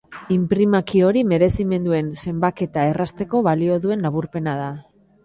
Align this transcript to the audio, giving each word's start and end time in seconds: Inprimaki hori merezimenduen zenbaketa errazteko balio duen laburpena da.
Inprimaki 0.35 1.01
hori 1.09 1.21
merezimenduen 1.33 2.07
zenbaketa 2.23 2.87
errazteko 2.93 3.43
balio 3.49 3.77
duen 3.85 4.03
laburpena 4.07 4.57
da. 4.63 4.71